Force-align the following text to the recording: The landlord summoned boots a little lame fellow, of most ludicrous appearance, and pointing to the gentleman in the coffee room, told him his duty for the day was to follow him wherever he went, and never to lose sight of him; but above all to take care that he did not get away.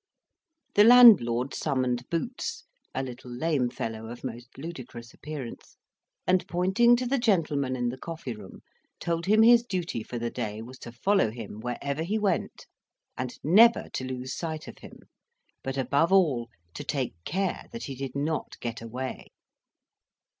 The 0.73 0.83
landlord 0.83 1.53
summoned 1.53 2.09
boots 2.09 2.65
a 2.91 3.03
little 3.03 3.29
lame 3.29 3.69
fellow, 3.69 4.07
of 4.07 4.23
most 4.23 4.57
ludicrous 4.57 5.13
appearance, 5.13 5.77
and 6.25 6.47
pointing 6.47 6.95
to 6.95 7.05
the 7.05 7.19
gentleman 7.19 7.75
in 7.75 7.89
the 7.89 7.99
coffee 7.99 8.33
room, 8.33 8.61
told 8.99 9.27
him 9.27 9.43
his 9.43 9.61
duty 9.61 10.01
for 10.01 10.17
the 10.17 10.31
day 10.31 10.59
was 10.63 10.79
to 10.79 10.91
follow 10.91 11.29
him 11.29 11.59
wherever 11.59 12.01
he 12.01 12.17
went, 12.17 12.65
and 13.15 13.37
never 13.43 13.89
to 13.93 14.03
lose 14.03 14.35
sight 14.35 14.67
of 14.67 14.79
him; 14.79 15.01
but 15.61 15.77
above 15.77 16.11
all 16.11 16.49
to 16.73 16.83
take 16.83 17.13
care 17.23 17.65
that 17.71 17.83
he 17.83 17.93
did 17.93 18.15
not 18.15 18.59
get 18.59 18.81
away. 18.81 19.27